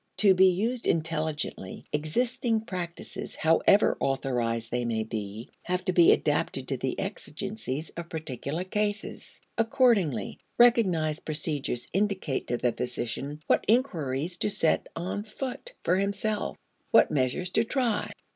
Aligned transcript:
To 0.17 0.33
be 0.33 0.47
used 0.49 0.87
intelligently, 0.87 1.85
existing 1.93 2.61
practices, 2.61 3.35
however 3.35 3.97
authorized 3.99 4.71
they 4.71 4.83
may 4.83 5.03
be, 5.03 5.51
have 5.61 5.85
to 5.85 5.93
be 5.93 6.11
adapted 6.11 6.67
to 6.69 6.77
the 6.77 6.97
exigencies 6.99 7.91
of 7.91 8.09
particular 8.09 8.63
cases. 8.63 9.39
Accordingly, 9.59 10.39
recognized 10.57 11.23
procedures 11.25 11.87
indicate 11.93 12.47
to 12.47 12.57
the 12.57 12.71
physician 12.73 13.43
what 13.45 13.63
inquiries 13.67 14.37
to 14.37 14.49
set 14.49 14.87
on 14.95 15.23
foot 15.23 15.73
for 15.83 15.97
himself, 15.97 16.57
what 16.89 17.11
measures 17.11 17.51
to 17.51 17.63
try. 17.63 18.09